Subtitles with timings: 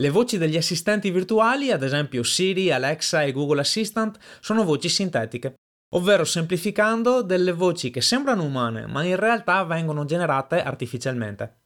[0.00, 5.54] Le voci degli assistenti virtuali, ad esempio Siri, Alexa e Google Assistant, sono voci sintetiche,
[5.96, 11.62] ovvero semplificando delle voci che sembrano umane, ma in realtà vengono generate artificialmente.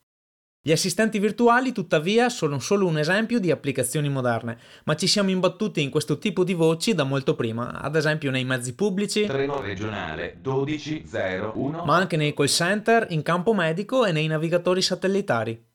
[0.64, 5.82] Gli assistenti virtuali, tuttavia, sono solo un esempio di applicazioni moderne, ma ci siamo imbattuti
[5.82, 11.84] in questo tipo di voci da molto prima, ad esempio nei mezzi pubblici, regionale 1201.
[11.84, 15.70] ma anche nei call center, in campo medico e nei navigatori satellitari.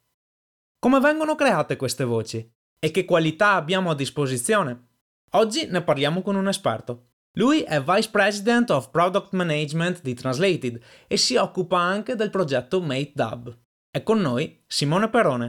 [0.80, 2.56] Come vengono create queste voci?
[2.80, 4.90] E che qualità abbiamo a disposizione?
[5.31, 7.05] Oggi ne parliamo con un esperto.
[7.31, 12.80] Lui è Vice President of Product Management di Translated e si occupa anche del progetto
[12.80, 13.58] MateDub.
[13.89, 15.48] È con noi Simone Perone.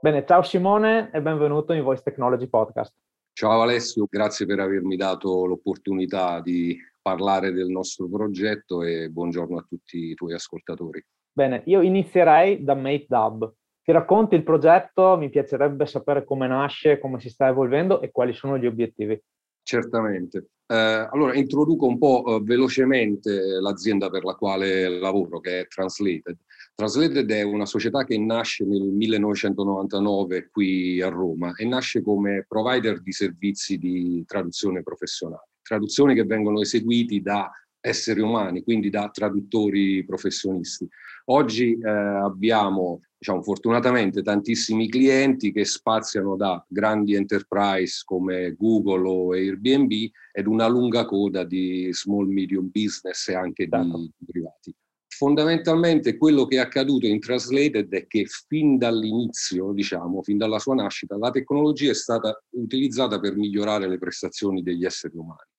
[0.00, 2.92] Bene, ciao Simone e benvenuto in Voice Technology Podcast.
[3.32, 9.66] Ciao Alessio, grazie per avermi dato l'opportunità di parlare del nostro progetto e buongiorno a
[9.68, 11.04] tutti i tuoi ascoltatori.
[11.32, 13.54] Bene, io inizierei da MateDub.
[13.82, 18.32] Ti racconti il progetto, mi piacerebbe sapere come nasce, come si sta evolvendo e quali
[18.32, 19.20] sono gli obiettivi.
[19.62, 20.48] Certamente.
[20.66, 26.36] Eh, allora, introduco un po' eh, velocemente l'azienda per la quale lavoro, che è Translated.
[26.74, 33.02] Translated è una società che nasce nel 1999 qui a Roma e nasce come provider
[33.02, 35.48] di servizi di traduzione professionale.
[35.70, 40.88] Traduzioni che vengono eseguiti da esseri umani, quindi da traduttori professionisti.
[41.26, 49.32] Oggi eh, abbiamo, diciamo, fortunatamente tantissimi clienti che spaziano da grandi enterprise come Google o
[49.32, 49.92] Airbnb
[50.32, 54.74] ed una lunga coda di small medium business e anche di, di privati.
[55.06, 60.74] Fondamentalmente quello che è accaduto in Translated è che fin dall'inizio, diciamo, fin dalla sua
[60.74, 65.49] nascita, la tecnologia è stata utilizzata per migliorare le prestazioni degli esseri umani,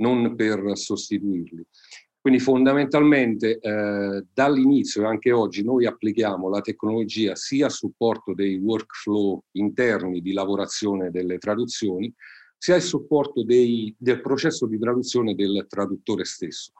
[0.00, 1.64] non per sostituirli.
[2.20, 8.58] Quindi fondamentalmente eh, dall'inizio e anche oggi noi applichiamo la tecnologia sia a supporto dei
[8.58, 12.12] workflow interni di lavorazione delle traduzioni,
[12.58, 16.72] sia a supporto dei, del processo di traduzione del traduttore stesso,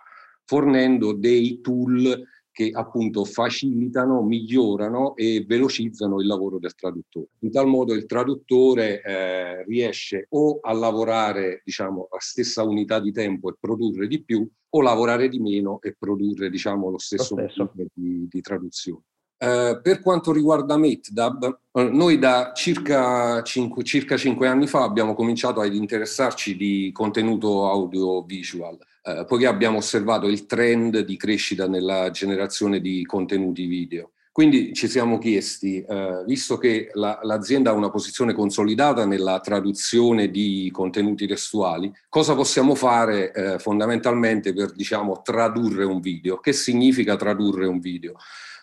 [0.45, 2.23] fornendo dei tool
[2.53, 7.29] che appunto facilitano, migliorano e velocizzano il lavoro del traduttore.
[7.41, 13.13] In tal modo il traduttore eh, riesce o a lavorare diciamo la stessa unità di
[13.13, 17.49] tempo e produrre di più o lavorare di meno e produrre diciamo lo stesso, Lo
[17.49, 17.73] stesso.
[17.95, 19.03] di, di traduzione.
[19.43, 25.15] Eh, per quanto riguarda MateDub, eh, noi da circa 5, circa 5 anni fa abbiamo
[25.15, 32.11] cominciato ad interessarci di contenuto audiovisual, eh, poiché abbiamo osservato il trend di crescita nella
[32.11, 34.13] generazione di contenuti video.
[34.33, 40.31] Quindi ci siamo chiesti, eh, visto che la- l'azienda ha una posizione consolidata nella traduzione
[40.31, 46.39] di contenuti testuali, cosa possiamo fare eh, fondamentalmente per diciamo, tradurre un video?
[46.39, 48.15] Che significa tradurre un video?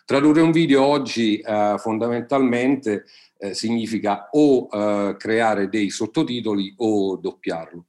[0.06, 3.04] Tradurre un video oggi eh, fondamentalmente
[3.36, 7.84] eh, significa o eh, creare dei sottotitoli o doppiarlo.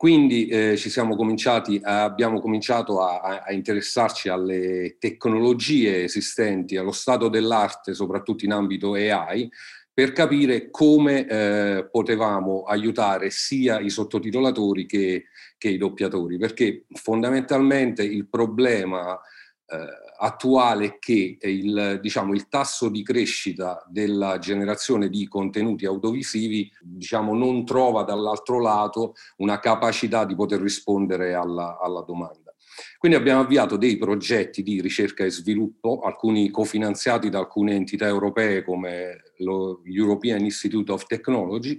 [0.00, 0.76] Quindi eh,
[1.14, 8.94] cominciati, abbiamo cominciato a- a interessarci alle tecnologie esistenti, allo stato dell'arte, soprattutto in ambito
[8.94, 9.46] AI,
[9.92, 15.24] per capire come eh, potevamo aiutare sia i sottotitolatori che,
[15.58, 19.20] che i doppiatori, perché fondamentalmente il problema
[19.66, 19.86] eh,
[20.22, 27.64] attuale che il, diciamo, il tasso di crescita della generazione di contenuti audiovisivi diciamo, non
[27.64, 32.54] trova dall'altro lato una capacità di poter rispondere alla, alla domanda.
[32.98, 38.62] Quindi abbiamo avviato dei progetti di ricerca e sviluppo, alcuni cofinanziati da alcune entità europee
[38.62, 41.78] come lo European Institute of Technology,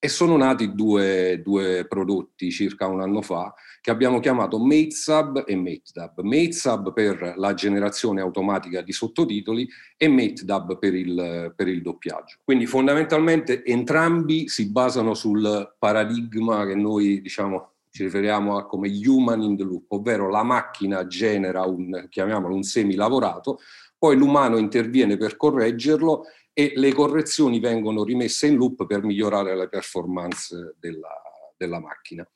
[0.00, 5.56] e sono nati due, due prodotti circa un anno fa che abbiamo chiamato MateSub e
[5.56, 6.20] MateDub.
[6.20, 12.38] MateSub per la generazione automatica di sottotitoli e MateDub per il, per il doppiaggio.
[12.44, 19.42] Quindi fondamentalmente entrambi si basano sul paradigma che noi diciamo ci riferiamo a come human
[19.42, 23.58] in the loop, ovvero la macchina genera un, chiamiamolo un semilavorato,
[23.98, 29.68] poi l'umano interviene per correggerlo e le correzioni vengono rimesse in loop per migliorare le
[29.68, 31.22] performance della,
[31.56, 32.28] della macchina.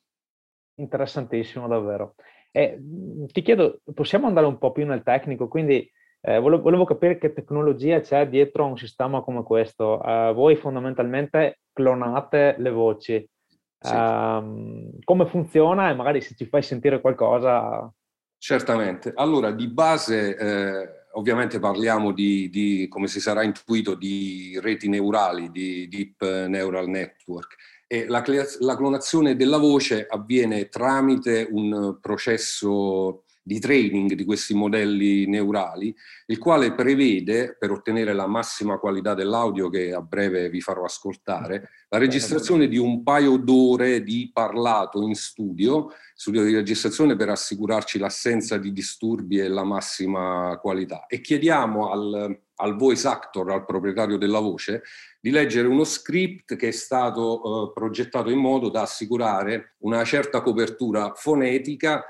[0.83, 2.15] Interessantissimo davvero.
[2.51, 5.49] E, mh, ti chiedo, possiamo andare un po' più nel tecnico?
[5.49, 5.91] Quindi
[6.25, 10.01] Eh, volevo, volevo, capire che tecnologia c'è dietro a un sistema come questo.
[10.01, 13.29] Uh, voi fondamentalmente clonate le voci.
[13.77, 13.93] Sì.
[13.93, 17.93] Uh, come funziona e magari se ci fai sentire qualcosa.
[18.39, 19.13] Certamente.
[19.17, 25.51] Allora, di base, eh, ovviamente parliamo di, di, come si sarà intuito, di reti neurali,
[25.51, 27.57] di Deep Neural Network.
[27.93, 28.25] E la,
[28.61, 35.95] la clonazione della voce avviene tramite un processo di training di questi modelli neurali,
[36.29, 41.69] il quale prevede, per ottenere la massima qualità dell'audio che a breve vi farò ascoltare,
[41.91, 47.99] la registrazione di un paio d'ore di parlato in studio, studio di registrazione per assicurarci
[47.99, 51.05] l'assenza di disturbi e la massima qualità.
[51.05, 54.83] E chiediamo al, al voice actor, al proprietario della voce,
[55.21, 60.41] di leggere uno script che è stato eh, progettato in modo da assicurare una certa
[60.41, 62.05] copertura fonetica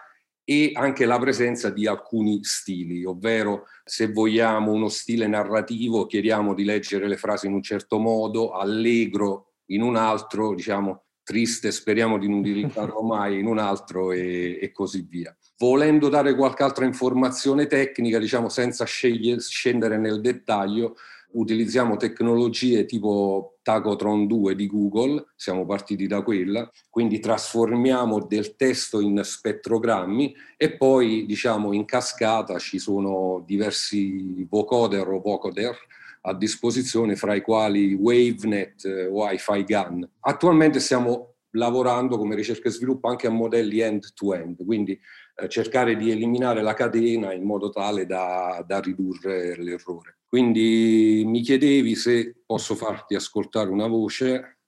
[0.44, 6.64] e anche la presenza di alcuni stili, ovvero se vogliamo uno stile narrativo chiediamo di
[6.64, 12.28] leggere le frasi in un certo modo, allegro in un altro, diciamo triste, speriamo di
[12.28, 15.34] non utilizzarlo mai in un altro e, e, così via.
[15.58, 20.96] Volendo dare qualche altra informazione tecnica, diciamo senza sceglie, scendere nel dettaglio,
[21.32, 29.00] utilizziamo tecnologie tipo Tacotron 2 di Google, siamo partiti da quella, quindi trasformiamo del testo
[29.00, 35.76] in spettrogrammi e poi diciamo in cascata ci sono diversi vocoder o vocoder
[36.22, 40.08] a disposizione fra i quali WaveNet, Wi-Fi GAN.
[40.20, 44.98] Attualmente stiamo lavorando come ricerca e sviluppo anche a modelli end-to-end, quindi
[45.34, 50.18] eh, cercare di eliminare la catena in modo tale da, da ridurre l'errore.
[50.26, 54.60] Quindi mi chiedevi se posso farti ascoltare una voce.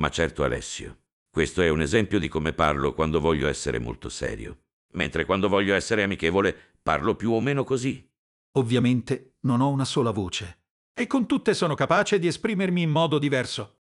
[0.00, 4.62] Ma certo Alessio, questo è un esempio di come parlo quando voglio essere molto serio,
[4.92, 8.04] mentre quando voglio essere amichevole parlo più o meno così.
[8.52, 10.58] Ovviamente non ho una sola voce
[10.94, 13.76] e con tutte sono capace di esprimermi in modo diverso.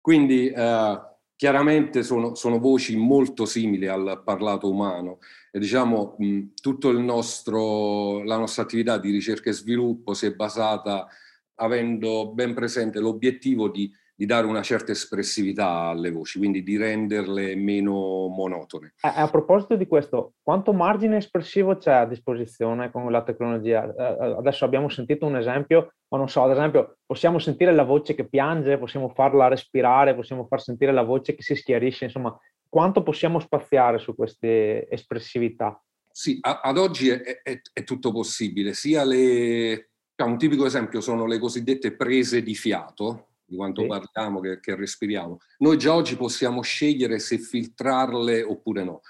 [0.00, 1.00] Quindi eh,
[1.36, 5.20] chiaramente sono, sono, voci molto simili al parlato umano
[5.50, 11.06] e diciamo mh, tutta la nostra attività di ricerca e sviluppo si è basata
[11.54, 17.56] avendo ben presente l'obiettivo di di dare una certa espressività alle voci, quindi di renderle
[17.56, 18.92] meno monotone.
[19.00, 23.82] A, a proposito di questo, quanto margine espressivo c'è a disposizione con la tecnologia?
[23.86, 28.14] Eh, adesso abbiamo sentito un esempio, ma non so, ad esempio, possiamo sentire la voce
[28.14, 32.38] che piange, possiamo farla respirare, possiamo far sentire la voce che si schiarisce, insomma,
[32.68, 35.82] quanto possiamo spaziare su queste espressività?
[36.12, 41.24] Sì, a, ad oggi è, è, è tutto possibile, sia le, un tipico esempio sono
[41.24, 43.88] le cosiddette prese di fiato, di quanto sì.
[43.88, 45.38] parliamo, che, che respiriamo.
[45.58, 49.00] Noi già oggi possiamo scegliere se filtrarle oppure no,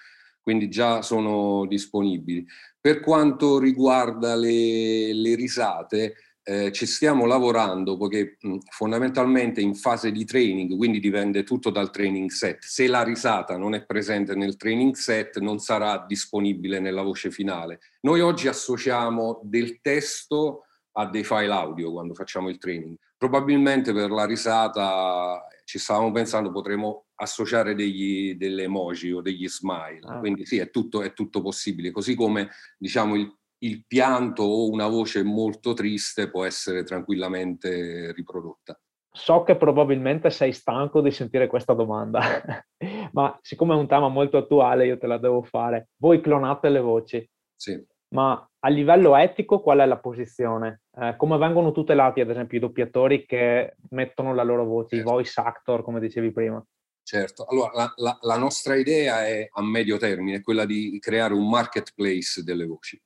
[0.40, 2.44] quindi già sono disponibili.
[2.80, 10.10] Per quanto riguarda le, le risate, eh, ci stiamo lavorando perché mh, fondamentalmente in fase
[10.10, 12.62] di training, quindi dipende tutto dal training set.
[12.62, 17.80] Se la risata non è presente nel training set, non sarà disponibile nella voce finale.
[18.00, 22.96] Noi oggi associamo del testo a dei file audio quando facciamo il training.
[23.20, 30.00] Probabilmente per la risata ci stavamo pensando potremmo associare degli, delle emoji o degli smile,
[30.04, 30.20] ah.
[30.20, 34.88] quindi sì, è tutto, è tutto possibile, così come diciamo il, il pianto o una
[34.88, 38.80] voce molto triste può essere tranquillamente riprodotta.
[39.12, 42.22] So che probabilmente sei stanco di sentire questa domanda,
[43.12, 45.90] ma siccome è un tema molto attuale io te la devo fare.
[45.98, 47.30] Voi clonate le voci.
[47.54, 50.82] Sì ma a livello etico qual è la posizione?
[50.96, 55.08] Eh, come vengono tutelati ad esempio i doppiatori che mettono la loro voce, certo.
[55.08, 56.64] i voice actor come dicevi prima?
[57.02, 61.48] Certo, allora la, la, la, nostra idea è a medio termine, quella di creare un
[61.48, 63.00] marketplace delle voci.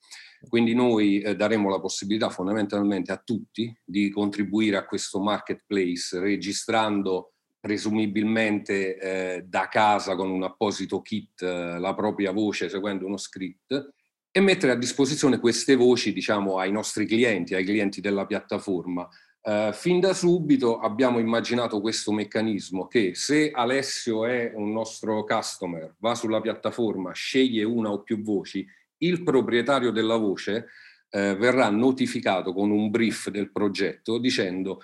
[0.46, 7.32] Quindi noi eh, daremo la possibilità fondamentalmente a tutti di contribuire a questo marketplace registrando
[7.58, 13.94] presumibilmente eh, da casa con un apposito kit eh, la propria voce seguendo uno script
[14.36, 19.08] e mettere a disposizione queste voci diciamo, ai nostri clienti, ai clienti della piattaforma.
[19.40, 25.94] Uh, fin da subito abbiamo immaginato questo meccanismo che se Alessio è un nostro customer,
[25.98, 28.66] va sulla piattaforma, sceglie una o più voci,
[29.02, 30.66] il proprietario della voce
[31.10, 34.80] uh, verrà notificato con un brief del progetto dicendo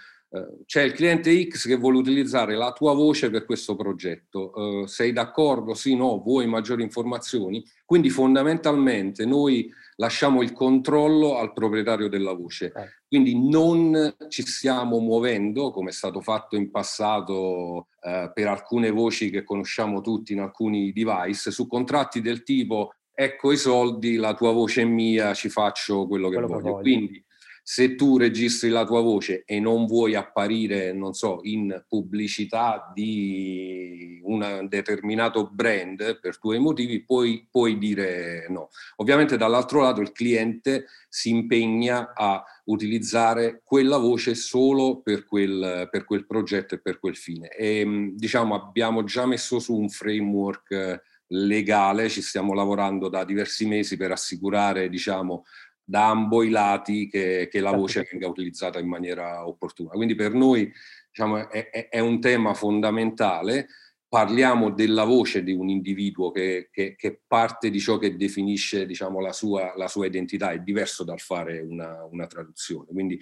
[0.64, 5.12] c'è il cliente X che vuole utilizzare la tua voce per questo progetto, uh, sei
[5.12, 5.74] d'accordo?
[5.74, 7.64] Sì, no, vuoi maggiori informazioni?
[7.84, 12.88] Quindi fondamentalmente noi lasciamo il controllo al proprietario della voce, eh.
[13.08, 19.44] quindi non ci stiamo muovendo come è stato fatto in passato per alcune voci che
[19.44, 24.80] conosciamo tutti in alcuni device, su contratti del tipo ecco i soldi, la tua voce
[24.80, 26.72] è mia, ci faccio quello che Quello che voglio.
[26.76, 26.82] voglio.
[26.82, 27.24] Quindi
[27.72, 34.20] se tu registri la tua voce e non vuoi apparire, non so, in pubblicità di
[34.24, 38.70] un determinato brand per tuoi motivi, puoi, puoi dire no.
[38.96, 46.04] Ovviamente dall'altro lato il cliente si impegna a utilizzare quella voce solo per quel, per
[46.04, 47.50] quel progetto e per quel fine.
[47.50, 53.24] E mh, diciamo abbiamo già messo su un framework eh, legale, ci stiamo lavorando da
[53.24, 55.44] diversi mesi per assicurare, diciamo,
[55.90, 59.90] da ambo i lati che, che la voce venga utilizzata in maniera opportuna.
[59.90, 60.72] Quindi per noi
[61.10, 63.66] diciamo, è, è- un tema fondamentale.
[64.08, 69.18] Parliamo della voce di un individuo che, che- che parte di ciò che definisce diciamo,
[69.20, 72.86] la, sua, la sua identità, è diverso dal fare una, una traduzione.
[72.92, 73.18] Quindi,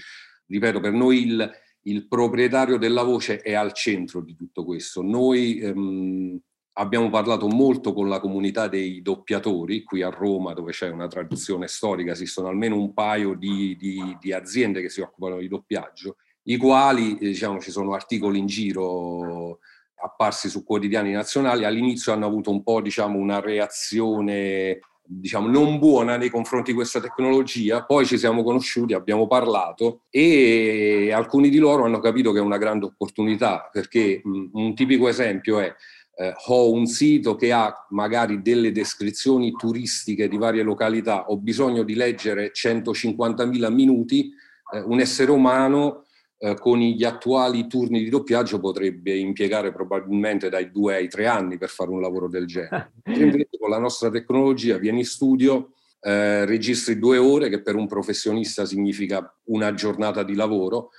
[0.46, 1.50] ripeto, per noi il,
[1.84, 5.00] il proprietario della voce è al centro di tutto questo.
[5.00, 6.38] Noi ehm,
[6.78, 11.66] abbiamo parlato molto con la comunità dei doppiatori, qui a Roma dove c'è una tradizione
[11.66, 16.56] storica, esistono almeno un paio di, di- di aziende che si occupano di doppiaggio, i
[16.56, 19.58] quali, eh, diciamo, ci sono articoli in giro
[20.00, 24.78] apparsi su quotidiani nazionali, all'inizio hanno avuto un po', diciamo, una reazione
[25.10, 31.10] diciamo non buona nei confronti di questa tecnologia, poi ci siamo conosciuti, abbiamo parlato e
[31.12, 35.74] alcuni di loro hanno capito che è una grande opportunità perché un tipico esempio è
[36.20, 41.84] eh, ho un sito che ha magari delle descrizioni turistiche di varie località, ho bisogno
[41.84, 44.32] di leggere 150.000 minuti,
[44.72, 46.06] eh, un essere umano
[46.38, 51.56] eh, con gli attuali turni di doppiaggio potrebbe impiegare probabilmente dai due ai tre anni
[51.56, 52.94] per fare un lavoro del genere.
[53.06, 57.86] Invece con la nostra tecnologia vieni in studio, eh, registri due ore, che per un
[57.86, 60.90] professionista significa una giornata di lavoro,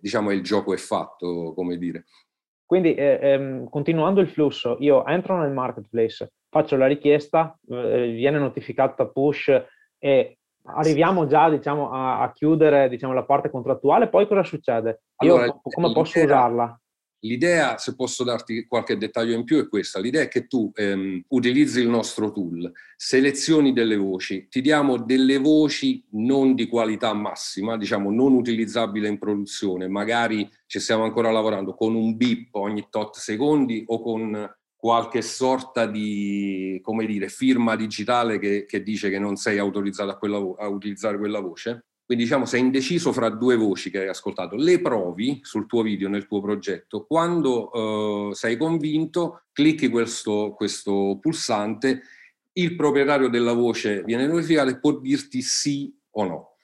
[0.00, 2.06] diciamo il gioco è fatto, come dire.
[2.66, 8.38] Quindi, eh, ehm, continuando il flusso, io entro nel marketplace, faccio la richiesta, eh, viene
[8.38, 9.50] notificata push
[9.98, 15.02] e arriviamo già diciamo, a, a chiudere diciamo, la parte contrattuale, poi cosa succede?
[15.20, 16.78] Io Allora, come posso usarla?
[17.24, 19.98] L'idea, se posso darti qualche dettaglio in più, è questa.
[19.98, 25.38] L'idea è che tu ehm, utilizzi il nostro tool, selezioni delle voci, ti diamo delle
[25.38, 31.74] voci non di qualità massima, diciamo non utilizzabile in produzione, magari ci stiamo ancora lavorando
[31.74, 38.38] con un beep ogni tot secondi o con qualche sorta di, come dire, firma digitale
[38.38, 41.86] che, che dice che non sei autorizzato a, quella a utilizzare quella voce.
[42.06, 46.08] Quindi diciamo sei indeciso fra due voci che hai ascoltato, le provi sul tuo video,
[46.08, 47.06] nel tuo progetto.
[47.06, 52.02] Quando eh, sei convinto, clicchi questo, questo pulsante,
[52.52, 56.56] il proprietario della voce viene notificato e può dirti sì o no.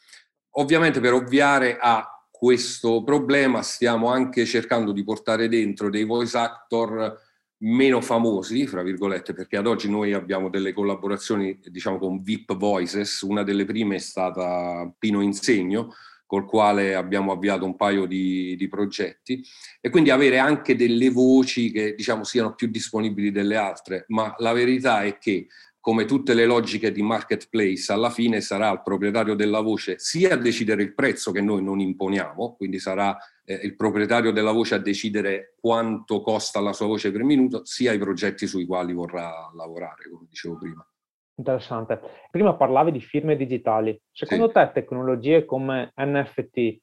[0.55, 7.19] Ovviamente per ovviare a questo problema stiamo anche cercando di portare dentro dei voice actor
[7.62, 13.21] meno famosi, fra virgolette, perché ad oggi noi abbiamo delle collaborazioni, diciamo, con VIP Voices,
[13.23, 18.69] una delle prime è stata Pino Insegno, col quale abbiamo avviato un paio di, di
[18.69, 19.43] progetti,
[19.81, 24.52] e quindi avere anche delle voci che, diciamo, siano più disponibili delle altre, ma la
[24.52, 25.49] verità è che
[25.81, 30.37] come tutte le logiche di marketplace, alla fine sarà il proprietario della voce sia a
[30.37, 34.79] decidere il prezzo che noi non imponiamo, quindi sarà eh, il proprietario della voce a
[34.79, 40.11] decidere quanto costa la sua voce per minuto, sia i progetti sui quali vorrà lavorare,
[40.11, 40.87] come dicevo prima.
[41.37, 41.99] Interessante.
[42.31, 43.99] Prima parlavi di firme digitali.
[44.13, 44.53] Secondo Sì.
[44.53, 46.81] te tecnologie come NFT eh,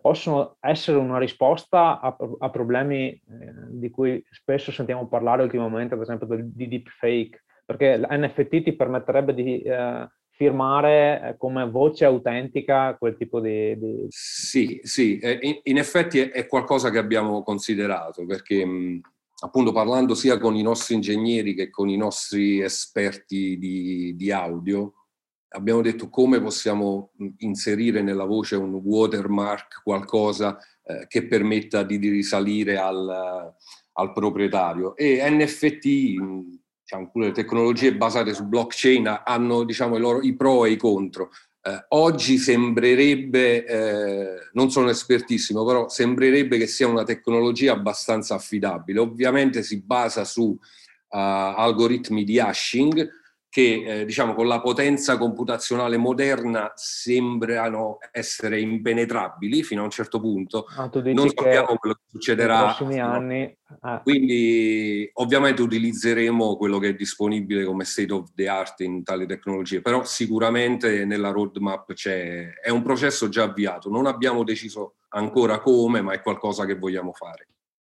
[0.00, 3.22] possono essere una risposta a, a problemi eh,
[3.68, 7.44] di cui spesso sentiamo parlare ultimamente, ad esempio di deepfake?
[7.70, 13.78] Perché l'NFT ti permetterebbe di eh, firmare eh, come voce autentica quel tipo di...
[13.78, 19.00] di- Sì, sì, in, in effetti è, è qualcosa che abbiamo considerato perché mh,
[19.44, 24.94] appunto parlando sia con i nostri ingegneri che con i nostri esperti di, di audio,
[25.50, 31.98] abbiamo detto come possiamo mh, inserire nella voce un watermark, qualcosa eh, che permetta di,
[31.98, 33.54] risalire al,
[33.92, 34.96] al proprietario.
[34.96, 36.59] E NFT, mh,
[36.90, 41.30] diciamo, le tecnologie basate su blockchain hanno diciamo, i, loro, i pro e i contro.
[41.62, 48.98] Eh, oggi sembrerebbe, eh, non sono espertissimo, però sembrerebbe che sia una tecnologia abbastanza affidabile.
[48.98, 50.58] Ovviamente si basa su uh,
[51.08, 53.18] algoritmi di hashing
[53.50, 60.20] che eh, diciamo con la potenza computazionale moderna sembrano essere impenetrabili fino a un certo
[60.20, 60.66] punto.
[60.76, 62.62] Ah, Non sappiamo quello che nei succederà.
[62.74, 63.06] prossimi no.
[63.12, 63.42] anni...
[63.42, 69.26] eh, Quindi ovviamente utilizzeremo quello che è disponibile come state of the art in tali
[69.26, 75.58] tecnologie, però sicuramente nella roadmap c'è, è un processo già avviato, non abbiamo deciso ancora
[75.58, 77.48] come, ma è qualcosa che vogliamo fare.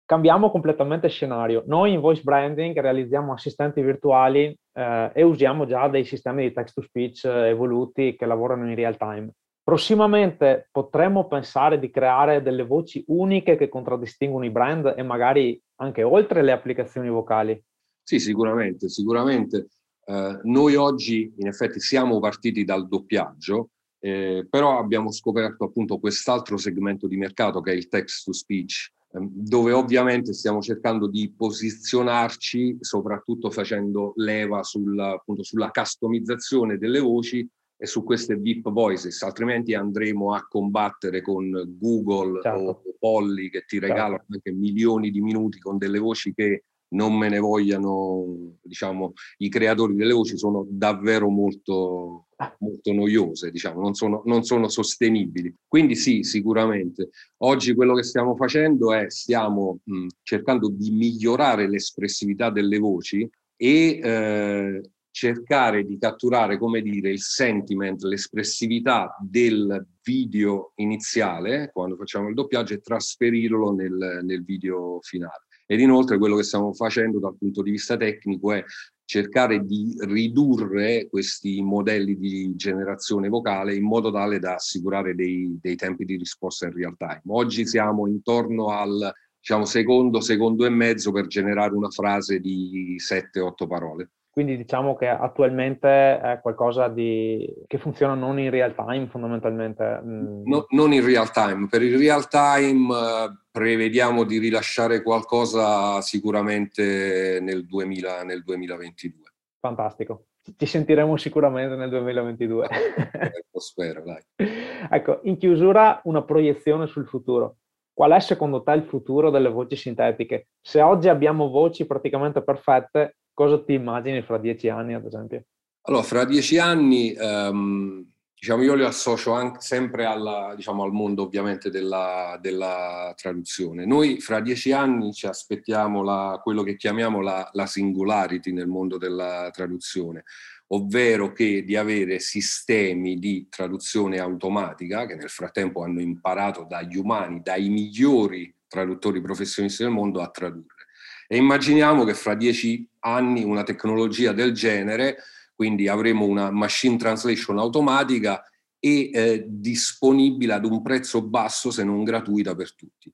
[0.05, 1.63] Cambiamo completamente scenario.
[1.65, 6.75] Noi in voice branding realizziamo assistenti virtuali eh, e usiamo già dei sistemi di text
[6.75, 9.31] to speech eh, evoluti che lavorano in real time.
[9.63, 16.03] Prossimamente potremmo pensare di creare delle voci uniche che contraddistinguono i brand e magari anche
[16.03, 17.63] oltre le applicazioni vocali.
[18.03, 19.67] Sì, sicuramente, sicuramente.
[20.05, 23.69] Eh, noi oggi in effetti siamo partiti dal doppiaggio,
[24.00, 28.91] eh, però abbiamo scoperto appunto quest'altro segmento di mercato che è il text to speech,
[29.20, 37.48] dove ovviamente stiamo cercando di posizionarci, soprattutto facendo leva sul, appunto, sulla customizzazione delle voci
[37.77, 42.82] e su queste deep voices, altrimenti andremo a combattere con Google certo.
[42.86, 44.34] o Polly che ti regalano certo.
[44.34, 49.96] anche milioni di minuti con delle voci che non me ne vogliano, diciamo, i creatori
[49.96, 52.27] delle voci sono davvero molto,
[52.59, 55.53] molto noiose, diciamo, non sono, non sono sostenibili.
[55.67, 57.09] Quindi sì, sicuramente.
[57.43, 64.00] Oggi quello che stiamo facendo è stiamo mh, cercando di migliorare l'espressività delle voci e
[64.03, 64.81] eh,
[65.12, 72.73] cercare di catturare, come dire, il sentiment, l'espressività del video iniziale, quando facciamo il doppiaggio,
[72.73, 75.45] e trasferirlo nel, nel video finale.
[75.65, 78.63] Ed inoltre quello che stiamo facendo dal punto di vista tecnico è
[79.05, 85.75] cercare di ridurre questi modelli di generazione vocale in modo tale da assicurare dei, dei
[85.75, 87.22] tempi di risposta in real time.
[87.27, 93.67] Oggi siamo intorno al diciamo, secondo, secondo e mezzo per generare una frase di 7-8
[93.67, 94.12] parole.
[94.33, 100.01] Quindi diciamo che attualmente è qualcosa di, che funziona non in real time fondamentalmente.
[100.03, 100.41] Mm.
[100.45, 107.37] No, non in real time, per il real time eh, prevediamo di rilasciare qualcosa sicuramente
[107.43, 109.21] nel, 2000, nel 2022.
[109.59, 110.25] Fantastico,
[110.57, 112.67] ci sentiremo sicuramente nel 2022.
[113.13, 114.23] Ecco, spero, dai.
[114.89, 117.57] ecco, in chiusura una proiezione sul futuro.
[117.93, 120.47] Qual è secondo te il futuro delle voci sintetiche?
[120.59, 125.43] Se oggi abbiamo voci praticamente perfette, cosa ti immagini fra dieci anni, ad esempio?
[125.81, 131.23] Allora, fra dieci anni, um, diciamo, io li associo anche sempre alla, diciamo, al mondo
[131.23, 133.85] ovviamente della, della, traduzione.
[133.85, 138.97] Noi fra dieci anni ci aspettiamo la, quello che chiamiamo la, la singularity nel mondo
[138.97, 140.23] della traduzione,
[140.67, 147.41] ovvero che di avere sistemi di traduzione automatica che nel frattempo hanno imparato dagli umani,
[147.43, 150.86] dai migliori traduttori professionisti del mondo a tradurre.
[151.27, 155.17] E immaginiamo che fra dieci anni una tecnologia del genere,
[155.55, 158.43] quindi avremo una machine translation automatica
[158.79, 163.11] e eh, disponibile ad un prezzo basso se non gratuita per tutti,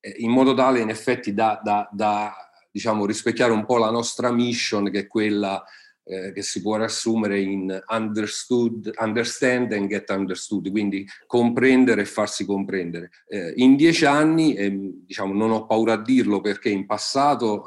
[0.00, 2.32] eh, in modo tale in effetti da, da, da
[2.70, 5.62] diciamo, rispecchiare un po' la nostra mission che è quella
[6.04, 12.44] eh, che si può riassumere in understood, understand and get understood, quindi comprendere e farsi
[12.44, 13.10] comprendere.
[13.28, 14.72] Eh, in dieci anni, eh,
[15.06, 17.64] diciamo, non ho paura a dirlo perché in passato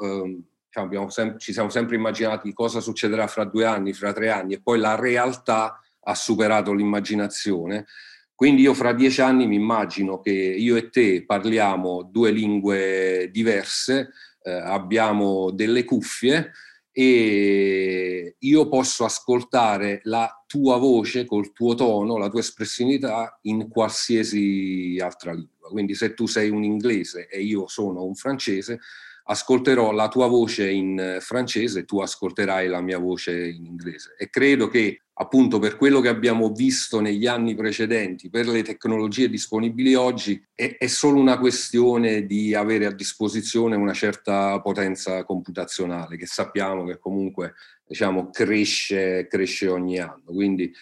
[0.84, 4.60] diciamo, sem- ci siamo sempre immaginati cosa succederà fra due anni, fra tre anni e
[4.62, 7.86] poi la realtà ha superato l'immaginazione.
[8.34, 14.10] Quindi io fra dieci anni mi immagino che io e te parliamo due lingue diverse,
[14.42, 16.52] eh, abbiamo delle cuffie,
[16.98, 24.98] e io posso ascoltare la tua voce col tuo tono, la tua espressività in qualsiasi
[24.98, 25.68] altra lingua.
[25.68, 28.80] Quindi se tu sei un inglese e io sono un francese,
[29.28, 34.14] ascolterò la tua voce in francese e tu ascolterai la mia voce in inglese.
[34.16, 39.28] E credo che appunto per quello che abbiamo visto negli anni precedenti, per le tecnologie
[39.28, 46.16] disponibili oggi, è, è, solo una questione di avere a disposizione una certa potenza computazionale
[46.16, 47.54] che sappiamo che comunque
[47.86, 50.24] diciamo, cresce, cresce ogni anno.
[50.26, 50.72] Quindi eh,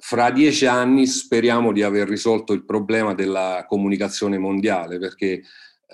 [0.00, 5.42] fra dieci anni speriamo di aver risolto il problema della comunicazione mondiale perché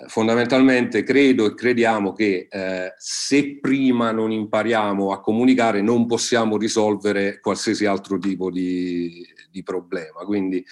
[0.05, 7.39] fondamentalmente credo e crediamo che eh, se prima non impariamo a comunicare non possiamo risolvere
[7.39, 10.23] qualsiasi altro tipo di, di problema.
[10.25, 10.63] Quindi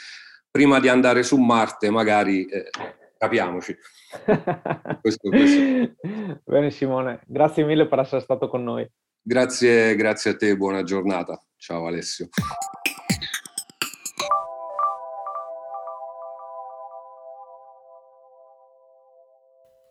[0.51, 2.69] prima di andare su Marte magari eh,
[3.17, 3.75] capiamoci.
[5.01, 5.95] questo, questo.
[6.43, 8.87] Bene Simone, grazie mille per essere stato con noi.
[9.21, 11.41] Grazie, grazie a te, buona giornata.
[11.57, 12.29] Ciao Alessio.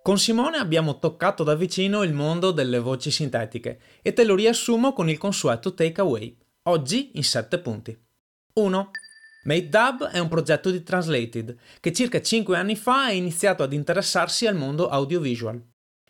[0.07, 4.93] Con Simone abbiamo toccato da vicino il mondo delle voci sintetiche e te lo riassumo
[4.93, 7.99] con il consueto takeaway, oggi in 7 punti.
[8.53, 8.91] 1.
[9.45, 14.47] MateDub è un progetto di Translated che circa 5 anni fa ha iniziato ad interessarsi
[14.47, 15.59] al mondo audiovisual.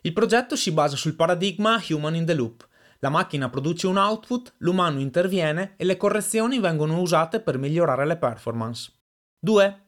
[0.01, 2.67] Il progetto si basa sul paradigma Human in the Loop.
[2.99, 8.17] La macchina produce un output, l'umano interviene e le correzioni vengono usate per migliorare le
[8.17, 8.91] performance.
[9.39, 9.83] 2.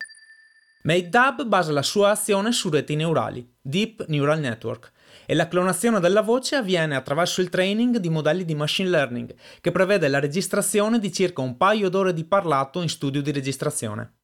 [0.87, 4.93] MateDub basa la sua azione su reti neurali, Deep Neural Network,
[5.25, 9.71] e la clonazione della voce avviene attraverso il training di modelli di machine learning, che
[9.71, 14.19] prevede la registrazione di circa un paio d'ore di parlato in studio di registrazione.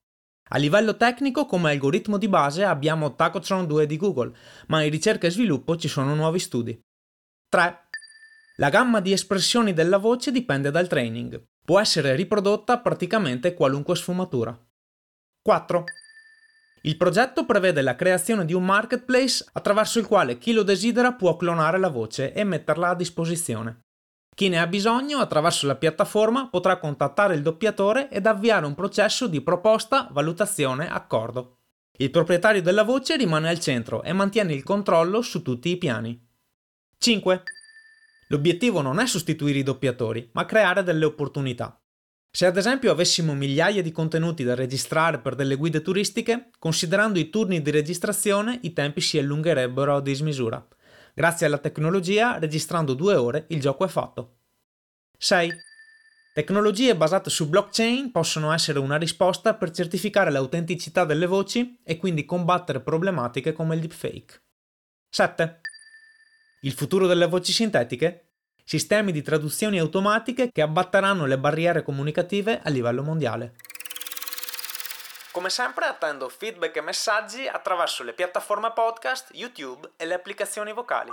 [0.52, 4.34] A livello tecnico, come algoritmo di base abbiamo Tacotron 2 di Google,
[4.68, 6.80] ma in ricerca e sviluppo ci sono nuovi studi.
[7.50, 7.90] 3.
[8.56, 11.44] La gamma di espressioni della voce dipende dal training.
[11.62, 14.58] Può essere riprodotta praticamente qualunque sfumatura.
[15.42, 15.84] 4.
[16.86, 21.38] Il progetto prevede la creazione di un marketplace attraverso il quale chi lo desidera può
[21.38, 23.80] clonare la voce e metterla a disposizione.
[24.36, 29.28] Chi ne ha bisogno, attraverso la piattaforma, potrà contattare il doppiatore ed avviare un processo
[29.28, 31.60] di proposta, valutazione, accordo.
[32.00, 36.20] Il proprietario della voce rimane al centro e mantiene il controllo su tutti i piani.
[36.98, 37.44] 5.
[38.28, 41.78] L'obiettivo non è sostituire i doppiatori, ma creare delle opportunità.
[42.36, 47.30] Se ad esempio avessimo migliaia di contenuti da registrare per delle guide turistiche, considerando i
[47.30, 50.68] turni di registrazione i tempi si allungherebbero a dismisura.
[51.14, 54.38] Grazie alla tecnologia, registrando due ore, il gioco è fatto.
[55.16, 55.52] 6.
[56.34, 62.26] Tecnologie basate su blockchain possono essere una risposta per certificare l'autenticità delle voci e quindi
[62.26, 64.42] combattere problematiche come il deepfake.
[65.08, 65.62] 7.
[66.62, 68.33] Il futuro delle voci sintetiche?
[68.64, 73.56] Sistemi di traduzioni automatiche che abbatteranno le barriere comunicative a livello mondiale.
[75.32, 81.10] Come sempre attendo feedback e messaggi attraverso le piattaforme podcast, YouTube e le applicazioni vocali.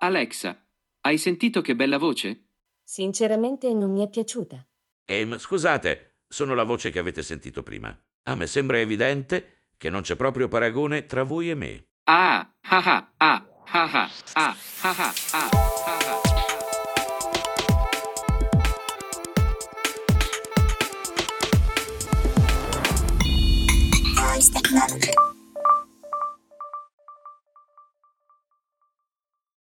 [0.00, 0.60] Alexa,
[1.02, 2.48] hai sentito che bella voce?
[2.82, 4.66] Sinceramente non mi è piaciuta.
[5.04, 7.96] Ehm, scusate, sono la voce che avete sentito prima.
[8.24, 11.86] A me sembra evidente che non c'è proprio paragone tra voi e me.
[12.04, 16.05] Ah, ah, ah, ah, ah, ah, ah, ah, ah, ah.
[24.76, 25.25] Network.